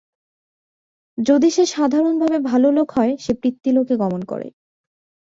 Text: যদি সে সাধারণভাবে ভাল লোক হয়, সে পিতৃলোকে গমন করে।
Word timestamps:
যদি 1.17 1.49
সে 1.49 1.63
সাধারণভাবে 1.67 2.37
ভাল 2.43 2.63
লোক 2.69 2.87
হয়, 2.97 3.13
সে 3.19 3.31
পিতৃলোকে 3.41 3.93
গমন 3.97 4.21
করে। 4.23 4.47